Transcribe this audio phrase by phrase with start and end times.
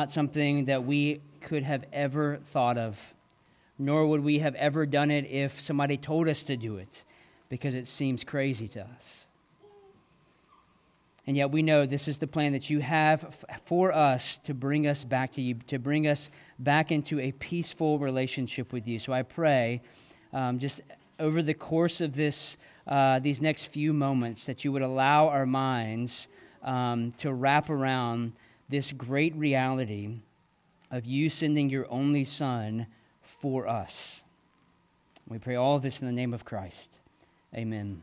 [0.00, 2.98] not something that we could have ever thought of,
[3.78, 7.04] nor would we have ever done it if somebody told us to do it,
[7.50, 9.26] because it seems crazy to us.
[11.26, 14.86] And yet we know this is the plan that you have for us to bring
[14.86, 18.98] us back to you, to bring us back into a peaceful relationship with you.
[18.98, 19.82] So I pray
[20.32, 20.80] um, just
[21.18, 22.56] over the course of this,
[22.86, 26.30] uh, these next few moments that you would allow our minds
[26.62, 28.32] um, to wrap around
[28.70, 30.20] this great reality
[30.92, 32.86] of you sending your only Son
[33.20, 34.22] for us.
[35.28, 37.00] We pray all this in the name of Christ.
[37.54, 38.02] Amen.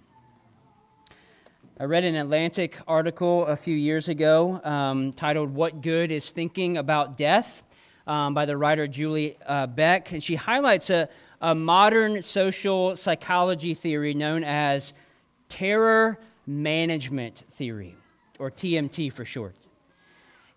[1.79, 6.75] I read an Atlantic article a few years ago um, titled What Good is Thinking
[6.75, 7.63] About Death
[8.05, 10.11] um, by the writer Julie uh, Beck.
[10.11, 11.07] And she highlights a,
[11.39, 14.93] a modern social psychology theory known as
[15.47, 17.95] terror management theory,
[18.37, 19.55] or TMT for short.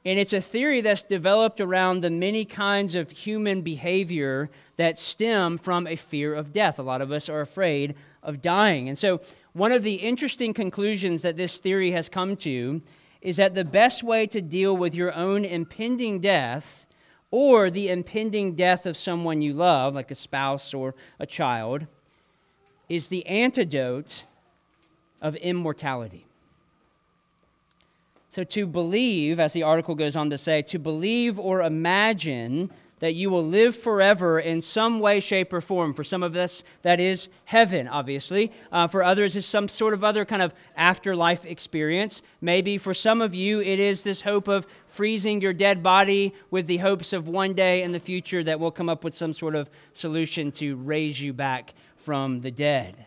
[0.05, 5.59] And it's a theory that's developed around the many kinds of human behavior that stem
[5.59, 6.79] from a fear of death.
[6.79, 8.89] A lot of us are afraid of dying.
[8.89, 9.21] And so
[9.53, 12.81] one of the interesting conclusions that this theory has come to
[13.21, 16.87] is that the best way to deal with your own impending death
[17.31, 21.87] or the impending death of someone you love, like a spouse or a child,
[22.89, 24.25] is the antidote
[25.21, 26.27] of immortality.
[28.31, 33.15] So, to believe, as the article goes on to say, to believe or imagine that
[33.15, 35.93] you will live forever in some way, shape, or form.
[35.93, 38.53] For some of us, that is heaven, obviously.
[38.71, 42.23] Uh, for others, it's some sort of other kind of afterlife experience.
[42.41, 46.67] Maybe for some of you, it is this hope of freezing your dead body with
[46.67, 49.57] the hopes of one day in the future that we'll come up with some sort
[49.57, 53.07] of solution to raise you back from the dead.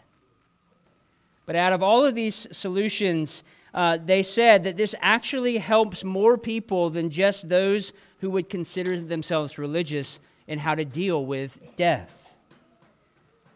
[1.45, 6.37] But out of all of these solutions, uh, they said that this actually helps more
[6.37, 12.35] people than just those who would consider themselves religious in how to deal with death.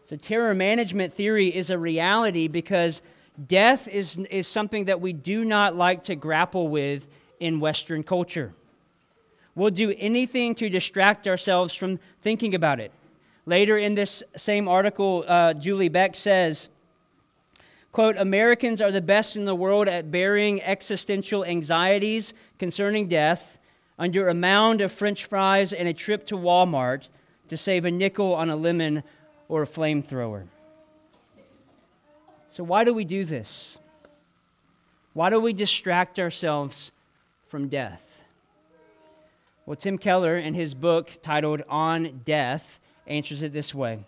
[0.04, 3.02] So, terror management theory is a reality because
[3.46, 7.06] death is, is something that we do not like to grapple with
[7.38, 8.54] in Western culture.
[9.54, 12.92] We'll do anything to distract ourselves from thinking about it.
[13.44, 16.68] Later in this same article, uh, Julie Beck says,
[17.92, 23.58] quote, Americans are the best in the world at burying existential anxieties concerning death
[23.98, 27.08] under a mound of french fries and a trip to Walmart
[27.48, 29.02] to save a nickel on a lemon
[29.48, 30.44] or a flamethrower.
[32.50, 33.78] So, why do we do this?
[35.14, 36.92] Why do we distract ourselves
[37.48, 38.22] from death?
[39.66, 43.98] Well, Tim Keller, in his book titled On Death, answers it this way.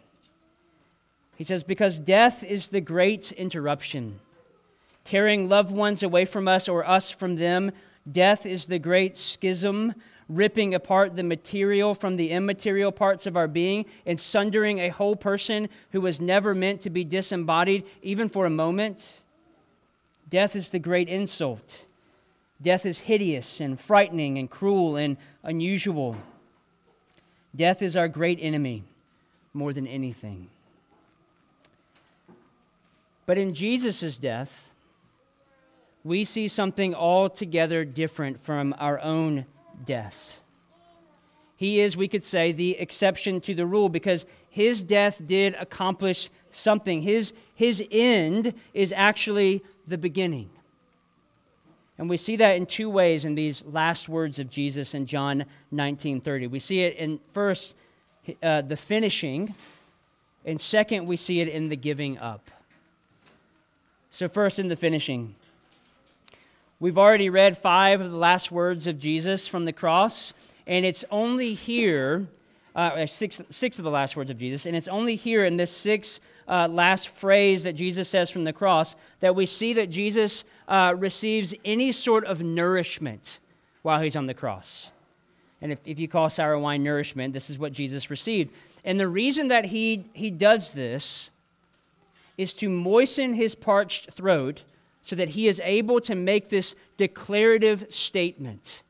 [1.40, 4.20] He says, Because death is the great interruption,
[5.04, 7.72] tearing loved ones away from us or us from them
[8.10, 9.94] Death is the great schism,
[10.28, 15.16] ripping apart the material from the immaterial parts of our being and sundering a whole
[15.16, 19.22] person who was never meant to be disembodied, even for a moment.
[20.28, 21.86] Death is the great insult.
[22.60, 26.16] Death is hideous and frightening and cruel and unusual.
[27.56, 28.84] Death is our great enemy
[29.54, 30.48] more than anything.
[33.30, 34.72] But in Jesus' death,
[36.02, 39.46] we see something altogether different from our own
[39.86, 40.42] deaths.
[41.54, 46.28] He is, we could say, the exception to the rule because his death did accomplish
[46.50, 47.02] something.
[47.02, 50.50] His, his end is actually the beginning.
[51.98, 55.44] And we see that in two ways in these last words of Jesus in John
[55.72, 56.50] 19:30.
[56.50, 57.76] We see it in first
[58.42, 59.54] uh, the finishing,
[60.44, 62.50] and second we see it in the giving up.
[64.10, 65.34] So first in the finishing.
[66.80, 70.34] We've already read five of the last words of Jesus from the cross,
[70.66, 72.26] and it's only here,
[72.74, 75.70] uh, six, six of the last words of Jesus, and it's only here in this
[75.70, 80.44] sixth uh, last phrase that Jesus says from the cross that we see that Jesus
[80.68, 83.40] uh, receives any sort of nourishment
[83.82, 84.92] while he's on the cross.
[85.62, 88.52] And if, if you call sour wine nourishment, this is what Jesus received.
[88.84, 91.30] And the reason that he, he does this
[92.40, 94.62] is to moisten his parched throat
[95.02, 98.82] so that he is able to make this declarative statement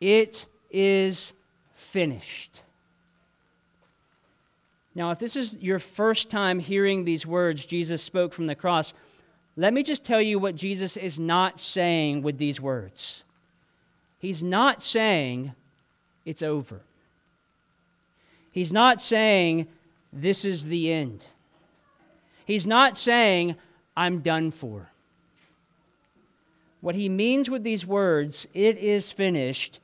[0.00, 1.32] It is
[1.74, 2.62] finished.
[4.94, 8.94] Now, if this is your first time hearing these words Jesus spoke from the cross,
[9.56, 13.24] let me just tell you what Jesus is not saying with these words.
[14.20, 15.54] He's not saying
[16.24, 16.82] it's over.
[18.52, 19.66] He's not saying
[20.12, 21.26] this is the end.
[22.50, 23.54] He's not saying
[23.96, 24.90] I'm done for.
[26.80, 29.78] What he means with these words, it is finished,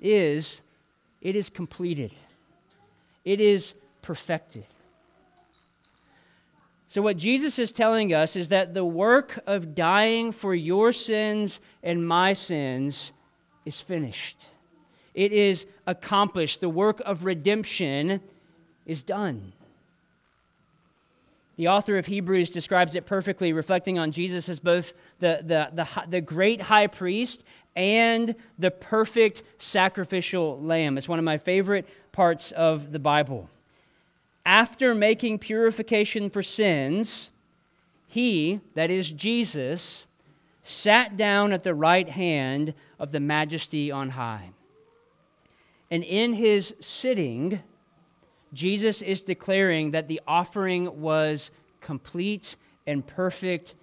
[0.00, 0.62] is
[1.20, 2.12] it is completed,
[3.24, 4.66] it is perfected.
[6.88, 11.60] So, what Jesus is telling us is that the work of dying for your sins
[11.84, 13.12] and my sins
[13.64, 14.48] is finished.
[15.14, 16.60] It is accomplished.
[16.60, 18.20] The work of redemption
[18.86, 19.52] is done.
[21.62, 25.88] The author of Hebrews describes it perfectly, reflecting on Jesus as both the, the, the,
[26.08, 27.44] the, great high priest
[27.76, 30.98] and the perfect sacrificial lamb.
[30.98, 33.48] It's one of my favorite parts of the Bible
[34.44, 37.30] after making purification for sins,
[38.08, 40.08] he, that is Jesus,
[40.64, 44.50] sat down at the right hand of the majesty on high.
[45.92, 47.62] And in his sitting,
[48.52, 51.50] Jesus is declaring that the offering was
[51.80, 52.56] complete
[52.86, 53.74] and perfect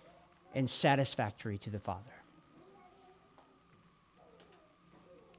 [0.53, 2.03] and satisfactory to the Father.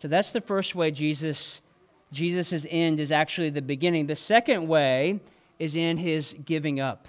[0.00, 1.62] So that's the first way Jesus
[2.12, 4.06] Jesus' end is actually the beginning.
[4.06, 5.21] The second way
[5.59, 7.06] is in his giving up.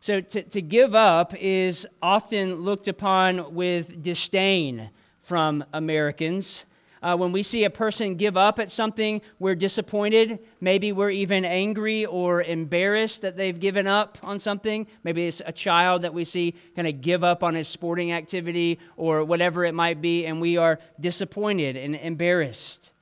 [0.00, 4.90] So to, to give up is often looked upon with disdain
[5.22, 6.66] from Americans.
[7.04, 10.38] Uh, when we see a person give up at something, we're disappointed.
[10.62, 14.86] Maybe we're even angry or embarrassed that they've given up on something.
[15.02, 18.78] Maybe it's a child that we see kind of give up on his sporting activity
[18.96, 22.94] or whatever it might be, and we are disappointed and embarrassed.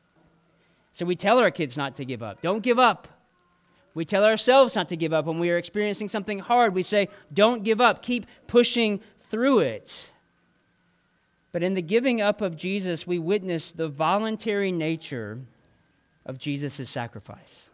[0.90, 2.42] So we tell our kids not to give up.
[2.42, 3.06] Don't give up.
[3.94, 6.74] We tell ourselves not to give up when we are experiencing something hard.
[6.74, 8.02] We say, don't give up.
[8.02, 10.10] Keep pushing through it.
[11.52, 15.38] But in the giving up of Jesus, we witness the voluntary nature
[16.24, 17.70] of Jesus' sacrifice.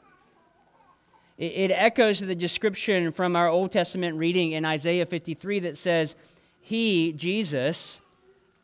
[1.38, 6.16] It, it echoes the description from our Old Testament reading in Isaiah 53 that says,
[6.60, 8.00] He, Jesus,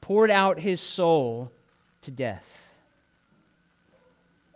[0.01, 1.53] poured out his soul
[2.03, 2.75] to death.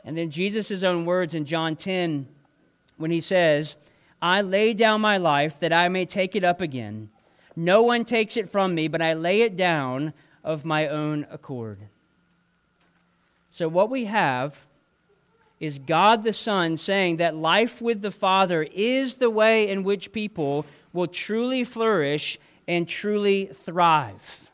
[0.05, 2.27] And then Jesus' own words in John 10
[2.97, 3.79] when he says,
[4.21, 7.11] I lay down my life that I may take it up again.
[7.55, 10.13] No one takes it from me, but I lay it down
[10.49, 11.79] of my own accord.
[13.51, 14.59] So, what we have
[15.61, 20.11] is God the Son saying that life with the Father is the way in which
[20.11, 20.65] people
[20.95, 24.51] will truly flourish and truly thrive.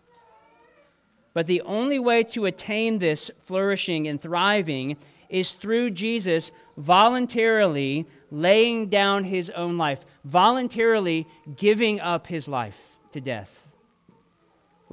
[1.32, 4.96] But the only way to attain this flourishing and thriving
[5.28, 13.20] is through Jesus voluntarily laying down his own life, voluntarily giving up his life to
[13.20, 13.63] death,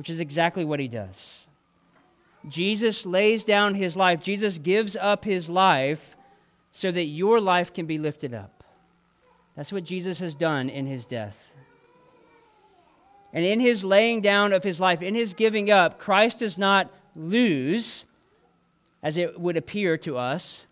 [0.01, 1.45] which is exactly what he does.
[2.49, 6.17] Jesus lays down his life, Jesus gives up his life
[6.71, 8.63] so that your life can be lifted up.
[9.55, 11.51] That's what Jesus has done in his death.
[13.31, 16.91] And in his laying down of his life, in his giving up, Christ does not
[17.15, 18.07] lose
[19.03, 20.65] as it would appear to us,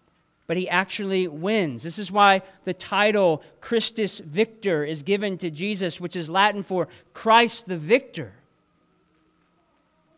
[0.48, 1.84] but he actually wins.
[1.84, 6.88] This is why the title Christus Victor is given to Jesus, which is Latin for
[7.14, 8.34] Christ the Victor.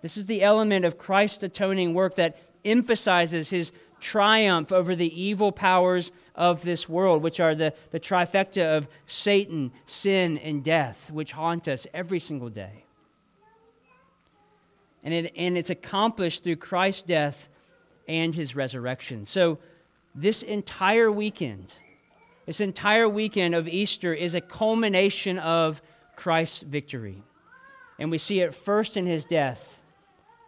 [0.02, 5.52] This is the element of Christ's atoning work that emphasizes his triumph over the evil
[5.52, 11.32] powers of this world, which are the, the trifecta of Satan, sin, and death, which
[11.32, 12.86] haunt us every single day.
[15.04, 17.50] And, it, and it's accomplished through Christ's death
[18.08, 19.26] and his resurrection.
[19.26, 19.60] So,
[20.14, 21.74] this entire weekend,
[22.46, 25.82] this entire weekend of Easter is a culmination of
[26.18, 27.24] Christ's victory.
[27.98, 29.81] And we see it first in his death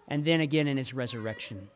[0.07, 1.69] and then again in his resurrection.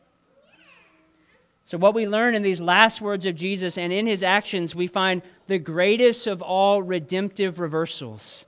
[1.65, 4.87] So, what we learn in these last words of Jesus and in his actions, we
[4.87, 8.45] find the greatest of all redemptive reversals.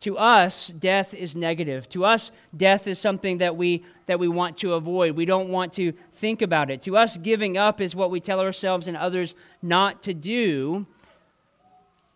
[0.00, 1.88] To us, death is negative.
[1.90, 5.14] To us, death is something that we, that we want to avoid.
[5.14, 6.82] We don't want to think about it.
[6.82, 10.86] To us, giving up is what we tell ourselves and others not to do.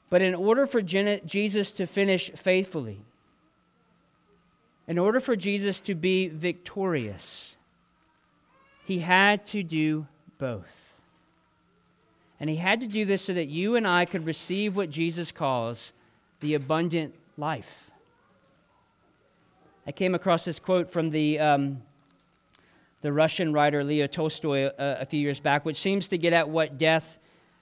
[0.08, 3.00] But in order for Jesus to finish faithfully,
[4.86, 7.56] in order for Jesus to be victorious,
[8.84, 10.06] he had to do
[10.38, 10.98] both.
[12.38, 15.32] And he had to do this so that you and I could receive what Jesus
[15.32, 15.92] calls
[16.40, 17.90] the abundant life.
[19.86, 21.82] I came across this quote from the, um,
[23.02, 26.48] the Russian writer Leo Tolstoy uh, a few years back, which seems to get at
[26.48, 27.18] what death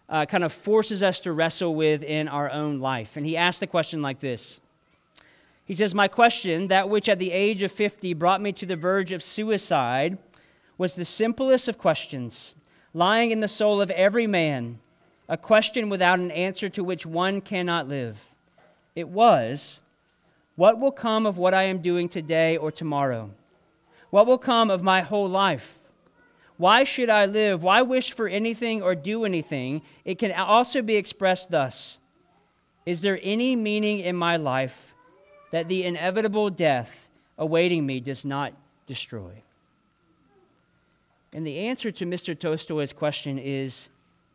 [0.08, 3.16] uh, kind of forces us to wrestle with in our own life.
[3.16, 4.60] And he asked the question like this
[5.64, 8.76] He says, My question, that which at the age of 50 brought me to the
[8.76, 10.18] verge of suicide,
[10.78, 12.54] was the simplest of questions,
[12.92, 14.80] lying in the soul of every man,
[15.28, 18.18] a question without an answer to which one cannot live.
[18.96, 19.80] It was,
[20.56, 23.30] What will come of what I am doing today or tomorrow?
[24.10, 25.78] What will come of my whole life?
[26.62, 27.64] why should I live?
[27.64, 29.82] Why wish for anything or do anything?
[30.04, 31.98] It can also be expressed thus
[32.86, 34.91] Is there any meaning in my life
[35.52, 38.52] that the inevitable death awaiting me does not
[38.86, 39.42] destroy?
[41.32, 42.38] And the answer to Mr.
[42.38, 43.88] Tolstoy's question is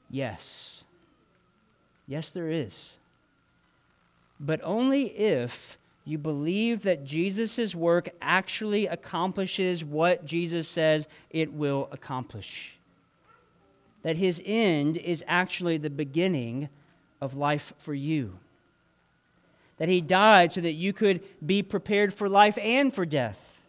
[0.10, 0.86] yes.
[2.08, 3.00] Yes, there is.
[4.40, 11.90] But only if you believe that Jesus' work actually accomplishes what Jesus says it will
[11.92, 12.78] accomplish.
[14.04, 16.70] That his end is actually the beginning
[17.20, 18.40] of life for you.
[19.78, 23.62] That he died so that you could be prepared for life and for death.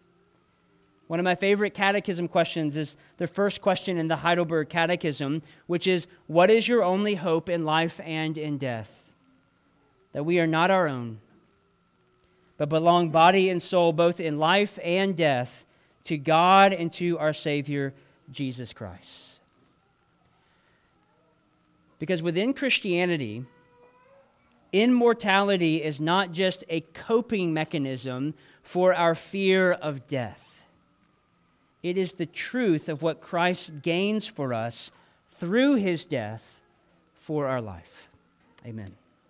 [1.07, 5.87] One of my favorite catechism questions is the first question in the Heidelberg Catechism, which
[5.87, 8.91] is What is your only hope in life and in death?
[10.13, 11.21] That we are not our own
[12.59, 15.65] but belong body and soul, both in life and death,
[16.05, 17.95] to God and to our Savior,
[18.31, 19.41] Jesus Christ.
[22.01, 23.45] Because within Christianity,
[24.73, 30.65] immortality is not just a coping mechanism for our fear of death.
[31.83, 34.91] It is the truth of what Christ gains for us
[35.33, 36.61] through his death
[37.15, 38.09] for our life.
[38.67, 38.95] Amen.